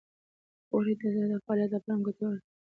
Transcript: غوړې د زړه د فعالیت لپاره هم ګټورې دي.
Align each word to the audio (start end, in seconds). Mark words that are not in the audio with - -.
غوړې 0.69 0.93
د 0.99 1.03
زړه 1.13 1.25
د 1.31 1.33
فعالیت 1.45 1.71
لپاره 1.73 1.91
هم 1.95 2.01
ګټورې 2.07 2.39
دي. 2.39 2.43